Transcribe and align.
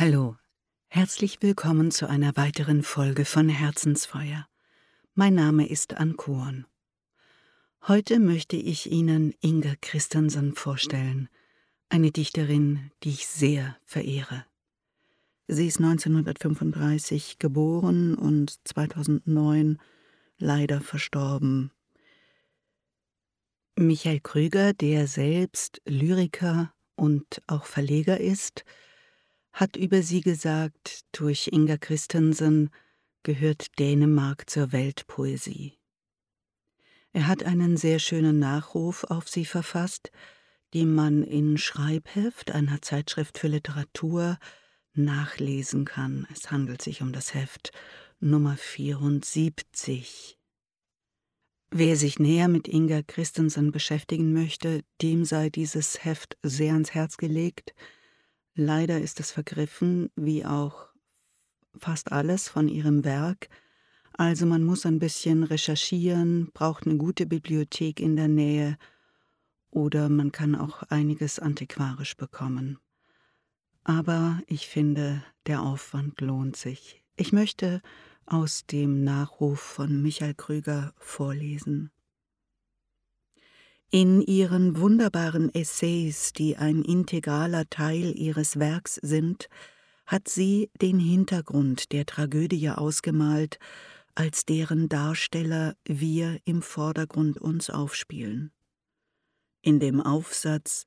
Hallo, 0.00 0.36
herzlich 0.86 1.42
willkommen 1.42 1.90
zu 1.90 2.08
einer 2.08 2.36
weiteren 2.36 2.84
Folge 2.84 3.24
von 3.24 3.48
Herzensfeuer. 3.48 4.46
Mein 5.14 5.34
Name 5.34 5.68
ist 5.68 5.96
Ann 5.96 6.14
Heute 7.88 8.20
möchte 8.20 8.54
ich 8.54 8.92
Ihnen 8.92 9.34
Inga 9.40 9.74
Christensen 9.80 10.54
vorstellen, 10.54 11.28
eine 11.88 12.12
Dichterin, 12.12 12.92
die 13.02 13.08
ich 13.08 13.26
sehr 13.26 13.76
verehre. 13.84 14.46
Sie 15.48 15.66
ist 15.66 15.80
1935 15.80 17.40
geboren 17.40 18.14
und 18.14 18.56
2009 18.68 19.80
leider 20.38 20.80
verstorben. 20.80 21.72
Michael 23.74 24.20
Krüger, 24.20 24.74
der 24.74 25.08
selbst 25.08 25.82
Lyriker 25.86 26.72
und 26.94 27.42
auch 27.48 27.64
Verleger 27.64 28.20
ist, 28.20 28.64
hat 29.52 29.76
über 29.76 30.02
sie 30.02 30.20
gesagt, 30.20 31.04
durch 31.12 31.48
Inga 31.52 31.76
Christensen 31.76 32.70
gehört 33.22 33.78
Dänemark 33.78 34.48
zur 34.48 34.72
Weltpoesie. 34.72 35.78
Er 37.12 37.26
hat 37.26 37.42
einen 37.42 37.76
sehr 37.76 37.98
schönen 37.98 38.38
Nachruf 38.38 39.04
auf 39.04 39.28
sie 39.28 39.44
verfasst, 39.44 40.10
den 40.74 40.94
man 40.94 41.22
in 41.22 41.56
Schreibheft 41.56 42.50
einer 42.50 42.82
Zeitschrift 42.82 43.38
für 43.38 43.48
Literatur 43.48 44.38
nachlesen 44.94 45.84
kann. 45.84 46.26
Es 46.32 46.50
handelt 46.50 46.82
sich 46.82 47.00
um 47.00 47.12
das 47.12 47.34
Heft 47.34 47.72
Nummer 48.20 48.56
74. 48.56 50.38
Wer 51.70 51.96
sich 51.96 52.18
näher 52.18 52.48
mit 52.48 52.66
Inga 52.66 53.02
Christensen 53.02 53.72
beschäftigen 53.72 54.32
möchte, 54.32 54.82
dem 55.02 55.24
sei 55.24 55.50
dieses 55.50 56.04
Heft 56.04 56.36
sehr 56.42 56.72
ans 56.72 56.94
Herz 56.94 57.16
gelegt. 57.16 57.74
Leider 58.60 59.00
ist 59.00 59.20
es 59.20 59.30
vergriffen, 59.30 60.10
wie 60.16 60.44
auch 60.44 60.88
fast 61.78 62.10
alles 62.10 62.48
von 62.48 62.66
ihrem 62.66 63.04
Werk, 63.04 63.48
also 64.14 64.46
man 64.46 64.64
muss 64.64 64.84
ein 64.84 64.98
bisschen 64.98 65.44
recherchieren, 65.44 66.50
braucht 66.54 66.84
eine 66.84 66.96
gute 66.96 67.24
Bibliothek 67.24 68.00
in 68.00 68.16
der 68.16 68.26
Nähe 68.26 68.76
oder 69.70 70.08
man 70.08 70.32
kann 70.32 70.56
auch 70.56 70.82
einiges 70.82 71.38
antiquarisch 71.38 72.16
bekommen. 72.16 72.80
Aber 73.84 74.40
ich 74.48 74.66
finde, 74.66 75.22
der 75.46 75.62
Aufwand 75.62 76.20
lohnt 76.20 76.56
sich. 76.56 77.04
Ich 77.14 77.32
möchte 77.32 77.80
aus 78.26 78.66
dem 78.66 79.04
Nachruf 79.04 79.60
von 79.60 80.02
Michael 80.02 80.34
Krüger 80.34 80.94
vorlesen. 80.98 81.92
In 83.90 84.20
ihren 84.20 84.76
wunderbaren 84.76 85.54
Essays, 85.54 86.34
die 86.34 86.58
ein 86.58 86.82
integraler 86.82 87.70
Teil 87.70 88.14
ihres 88.18 88.58
Werks 88.58 88.96
sind, 88.96 89.48
hat 90.04 90.28
sie 90.28 90.70
den 90.82 90.98
Hintergrund 90.98 91.92
der 91.92 92.04
Tragödie 92.04 92.68
ausgemalt, 92.68 93.58
als 94.14 94.44
deren 94.44 94.90
Darsteller 94.90 95.74
wir 95.86 96.38
im 96.44 96.60
Vordergrund 96.60 97.38
uns 97.38 97.70
aufspielen. 97.70 98.52
In 99.62 99.80
dem 99.80 100.02
Aufsatz 100.02 100.86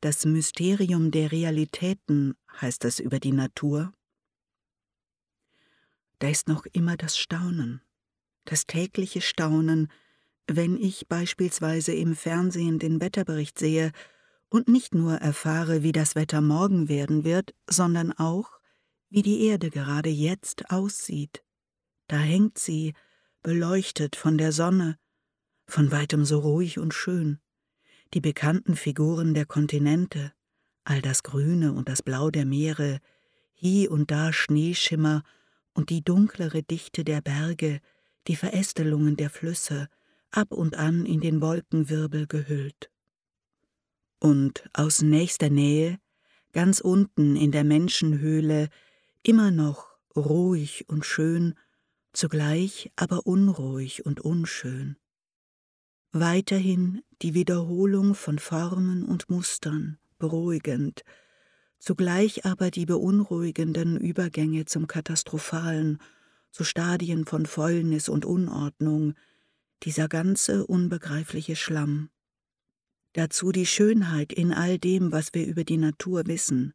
Das 0.00 0.24
Mysterium 0.24 1.10
der 1.10 1.32
Realitäten 1.32 2.36
heißt 2.60 2.84
es 2.84 3.00
über 3.00 3.18
die 3.18 3.32
Natur, 3.32 3.92
da 6.20 6.28
ist 6.28 6.46
noch 6.46 6.66
immer 6.66 6.96
das 6.96 7.18
Staunen, 7.18 7.80
das 8.44 8.66
tägliche 8.66 9.22
Staunen, 9.22 9.88
wenn 10.48 10.76
ich 10.76 11.08
beispielsweise 11.08 11.92
im 11.92 12.16
Fernsehen 12.16 12.78
den 12.78 13.00
Wetterbericht 13.00 13.58
sehe 13.58 13.92
und 14.48 14.66
nicht 14.66 14.94
nur 14.94 15.16
erfahre, 15.16 15.82
wie 15.82 15.92
das 15.92 16.14
Wetter 16.14 16.40
morgen 16.40 16.88
werden 16.88 17.24
wird, 17.24 17.54
sondern 17.68 18.12
auch, 18.12 18.58
wie 19.10 19.22
die 19.22 19.46
Erde 19.46 19.70
gerade 19.70 20.08
jetzt 20.08 20.70
aussieht. 20.70 21.44
Da 22.06 22.16
hängt 22.16 22.58
sie, 22.58 22.94
beleuchtet 23.42 24.16
von 24.16 24.38
der 24.38 24.52
Sonne, 24.52 24.98
von 25.66 25.92
weitem 25.92 26.24
so 26.24 26.38
ruhig 26.38 26.78
und 26.78 26.94
schön, 26.94 27.40
die 28.14 28.20
bekannten 28.20 28.74
Figuren 28.74 29.34
der 29.34 29.44
Kontinente, 29.44 30.32
all 30.84 31.02
das 31.02 31.22
Grüne 31.22 31.74
und 31.74 31.90
das 31.90 32.02
Blau 32.02 32.30
der 32.30 32.46
Meere, 32.46 33.00
hie 33.52 33.86
und 33.86 34.10
da 34.10 34.32
Schneeschimmer 34.32 35.22
und 35.74 35.90
die 35.90 36.02
dunklere 36.02 36.62
Dichte 36.62 37.04
der 37.04 37.20
Berge, 37.20 37.80
die 38.26 38.36
Verästelungen 38.36 39.16
der 39.16 39.28
Flüsse, 39.28 39.88
ab 40.30 40.52
und 40.52 40.76
an 40.76 41.06
in 41.06 41.20
den 41.20 41.40
Wolkenwirbel 41.40 42.26
gehüllt. 42.26 42.90
Und 44.20 44.68
aus 44.72 45.02
nächster 45.02 45.50
Nähe, 45.50 45.98
ganz 46.52 46.80
unten 46.80 47.36
in 47.36 47.52
der 47.52 47.64
Menschenhöhle, 47.64 48.68
immer 49.22 49.50
noch 49.50 49.88
ruhig 50.16 50.88
und 50.88 51.04
schön, 51.04 51.54
zugleich 52.12 52.90
aber 52.96 53.26
unruhig 53.26 54.04
und 54.04 54.20
unschön. 54.20 54.96
Weiterhin 56.12 57.02
die 57.22 57.34
Wiederholung 57.34 58.14
von 58.14 58.38
Formen 58.38 59.04
und 59.04 59.28
Mustern, 59.30 59.98
beruhigend, 60.18 61.04
zugleich 61.78 62.44
aber 62.44 62.70
die 62.70 62.86
beunruhigenden 62.86 63.96
Übergänge 63.96 64.64
zum 64.64 64.86
Katastrophalen, 64.86 65.98
zu 66.50 66.64
Stadien 66.64 67.24
von 67.26 67.46
Fäulnis 67.46 68.08
und 68.08 68.24
Unordnung, 68.24 69.14
dieser 69.82 70.08
ganze 70.08 70.66
unbegreifliche 70.66 71.56
Schlamm. 71.56 72.10
Dazu 73.12 73.52
die 73.52 73.66
Schönheit 73.66 74.32
in 74.32 74.52
all 74.52 74.78
dem, 74.78 75.12
was 75.12 75.34
wir 75.34 75.46
über 75.46 75.64
die 75.64 75.78
Natur 75.78 76.26
wissen, 76.26 76.74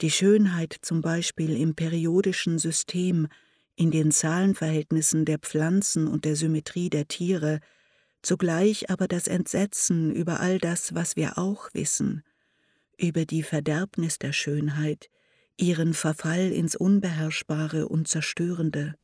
die 0.00 0.10
Schönheit 0.10 0.76
zum 0.82 1.00
Beispiel 1.00 1.56
im 1.56 1.74
periodischen 1.74 2.58
System, 2.58 3.28
in 3.76 3.90
den 3.90 4.10
Zahlenverhältnissen 4.10 5.24
der 5.24 5.38
Pflanzen 5.38 6.06
und 6.06 6.24
der 6.24 6.36
Symmetrie 6.36 6.90
der 6.90 7.08
Tiere, 7.08 7.60
zugleich 8.22 8.90
aber 8.90 9.08
das 9.08 9.28
Entsetzen 9.28 10.12
über 10.12 10.40
all 10.40 10.58
das, 10.58 10.94
was 10.94 11.16
wir 11.16 11.38
auch 11.38 11.68
wissen, 11.72 12.22
über 12.98 13.24
die 13.26 13.42
Verderbnis 13.42 14.18
der 14.18 14.32
Schönheit, 14.32 15.10
ihren 15.56 15.94
Verfall 15.94 16.52
ins 16.52 16.74
Unbeherrschbare 16.74 17.88
und 17.88 18.08
Zerstörende 18.08 18.96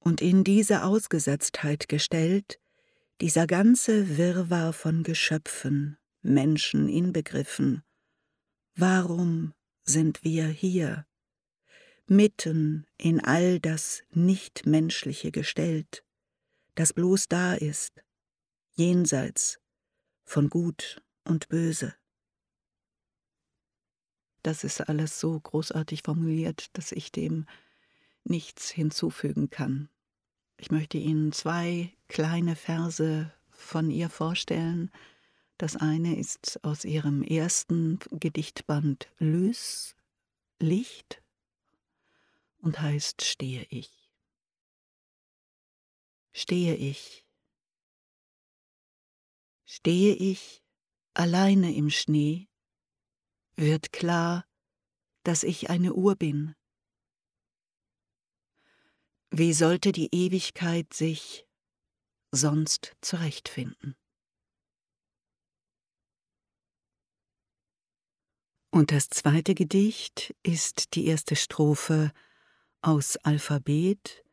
und 0.00 0.20
in 0.20 0.44
diese 0.44 0.82
Ausgesetztheit 0.82 1.88
gestellt, 1.88 2.58
dieser 3.20 3.46
ganze 3.46 4.16
Wirrwarr 4.16 4.72
von 4.72 5.02
Geschöpfen, 5.02 5.98
Menschen 6.22 6.88
inbegriffen, 6.88 7.82
warum 8.74 9.52
sind 9.84 10.24
wir 10.24 10.46
hier, 10.46 11.06
mitten 12.06 12.86
in 12.96 13.22
all 13.22 13.60
das 13.60 14.02
Nichtmenschliche 14.10 15.30
gestellt, 15.30 16.04
das 16.74 16.92
bloß 16.92 17.28
da 17.28 17.54
ist, 17.54 18.02
jenseits 18.72 19.60
von 20.24 20.48
Gut 20.48 21.02
und 21.24 21.48
Böse. 21.48 21.94
Das 24.42 24.64
ist 24.64 24.80
alles 24.80 25.20
so 25.20 25.38
großartig 25.38 26.02
formuliert, 26.02 26.76
dass 26.76 26.92
ich 26.92 27.12
dem 27.12 27.46
nichts 28.30 28.70
hinzufügen 28.70 29.50
kann. 29.50 29.88
Ich 30.56 30.70
möchte 30.70 30.98
Ihnen 30.98 31.32
zwei 31.32 31.92
kleine 32.08 32.56
Verse 32.56 33.32
von 33.50 33.90
ihr 33.90 34.08
vorstellen. 34.08 34.90
Das 35.58 35.76
eine 35.76 36.16
ist 36.16 36.64
aus 36.64 36.84
ihrem 36.84 37.22
ersten 37.22 37.98
Gedichtband 38.10 39.08
Lys, 39.18 39.94
Licht, 40.58 41.22
und 42.58 42.80
heißt 42.80 43.22
Stehe 43.22 43.66
ich. 43.70 44.10
Stehe 46.32 46.76
ich. 46.76 47.26
Stehe 49.64 50.14
ich 50.14 50.62
alleine 51.14 51.74
im 51.74 51.90
Schnee, 51.90 52.48
wird 53.56 53.92
klar, 53.92 54.46
dass 55.22 55.42
ich 55.42 55.70
eine 55.70 55.94
Uhr 55.94 56.16
bin, 56.16 56.54
wie 59.30 59.52
sollte 59.52 59.92
die 59.92 60.08
Ewigkeit 60.12 60.92
sich 60.92 61.46
sonst 62.32 62.96
zurechtfinden? 63.00 63.96
Und 68.72 68.92
das 68.92 69.08
zweite 69.08 69.54
Gedicht 69.54 70.34
ist 70.42 70.94
die 70.94 71.06
erste 71.06 71.34
Strophe 71.34 72.12
aus 72.82 73.16
Alphabet, 73.16 74.24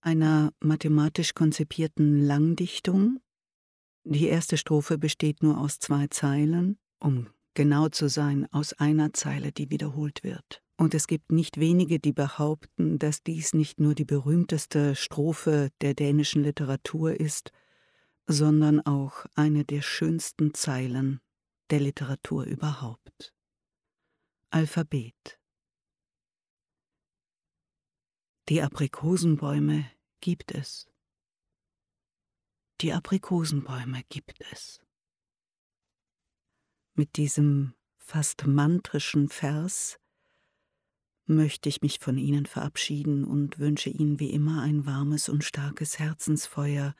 einer 0.00 0.52
mathematisch 0.60 1.34
konzipierten 1.34 2.24
Langdichtung. 2.24 3.20
Die 4.04 4.28
erste 4.28 4.56
Strophe 4.56 4.98
besteht 4.98 5.42
nur 5.42 5.58
aus 5.58 5.78
zwei 5.78 6.06
Zeilen, 6.06 6.78
um 7.00 7.28
genau 7.54 7.88
zu 7.88 8.08
sein, 8.08 8.46
aus 8.52 8.72
einer 8.72 9.12
Zeile, 9.12 9.52
die 9.52 9.70
wiederholt 9.70 10.22
wird. 10.22 10.62
Und 10.80 10.94
es 10.94 11.06
gibt 11.06 11.30
nicht 11.30 11.60
wenige, 11.60 12.00
die 12.00 12.14
behaupten, 12.14 12.98
dass 12.98 13.22
dies 13.22 13.52
nicht 13.52 13.80
nur 13.80 13.94
die 13.94 14.06
berühmteste 14.06 14.96
Strophe 14.96 15.68
der 15.82 15.92
dänischen 15.92 16.42
Literatur 16.42 17.20
ist, 17.20 17.52
sondern 18.26 18.80
auch 18.80 19.26
eine 19.34 19.66
der 19.66 19.82
schönsten 19.82 20.54
Zeilen 20.54 21.20
der 21.68 21.80
Literatur 21.80 22.44
überhaupt. 22.44 23.34
Alphabet 24.48 25.38
Die 28.48 28.62
Aprikosenbäume 28.62 29.84
gibt 30.22 30.50
es. 30.50 30.90
Die 32.80 32.94
Aprikosenbäume 32.94 34.02
gibt 34.08 34.40
es. 34.50 34.80
Mit 36.94 37.18
diesem 37.18 37.74
fast 37.98 38.46
mantrischen 38.46 39.28
Vers 39.28 40.00
möchte 41.34 41.68
ich 41.68 41.82
mich 41.82 41.98
von 41.98 42.18
Ihnen 42.18 42.46
verabschieden 42.46 43.24
und 43.24 43.58
wünsche 43.58 43.90
Ihnen 43.90 44.20
wie 44.20 44.30
immer 44.30 44.62
ein 44.62 44.86
warmes 44.86 45.28
und 45.28 45.44
starkes 45.44 45.98
Herzensfeuer, 45.98 46.94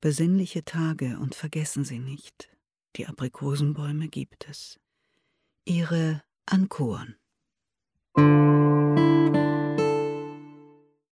besinnliche 0.00 0.64
Tage 0.64 1.18
und 1.18 1.34
vergessen 1.34 1.84
Sie 1.84 1.98
nicht, 1.98 2.50
die 2.96 3.06
Aprikosenbäume 3.06 4.08
gibt 4.08 4.48
es. 4.48 4.78
Ihre 5.64 6.22
Ankoren. 6.46 7.16